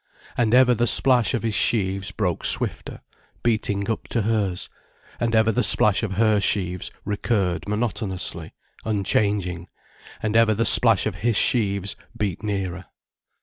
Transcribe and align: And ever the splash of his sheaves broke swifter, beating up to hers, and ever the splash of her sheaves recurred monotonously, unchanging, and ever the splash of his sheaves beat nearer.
And 0.35 0.55
ever 0.55 0.73
the 0.73 0.87
splash 0.87 1.35
of 1.35 1.43
his 1.43 1.53
sheaves 1.53 2.11
broke 2.11 2.43
swifter, 2.43 3.01
beating 3.43 3.87
up 3.87 4.07
to 4.07 4.23
hers, 4.23 4.67
and 5.19 5.35
ever 5.35 5.51
the 5.51 5.61
splash 5.61 6.01
of 6.01 6.13
her 6.13 6.39
sheaves 6.41 6.89
recurred 7.05 7.67
monotonously, 7.69 8.55
unchanging, 8.83 9.67
and 10.23 10.35
ever 10.35 10.55
the 10.55 10.65
splash 10.65 11.05
of 11.05 11.17
his 11.21 11.35
sheaves 11.35 11.95
beat 12.17 12.41
nearer. 12.41 12.85